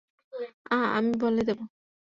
আ-আমি 0.71 1.11
বলে 1.21 1.41
দেবো। 1.47 1.63